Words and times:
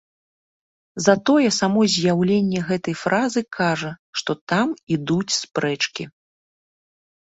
Затое 1.07 1.47
само 1.59 1.81
з'яўленне 1.97 2.59
гэтай 2.71 2.95
фразы 3.05 3.41
кажа, 3.61 3.95
што 4.23 4.31
там 4.53 4.67
ідуць 4.99 5.33
спрэчкі. 5.41 6.03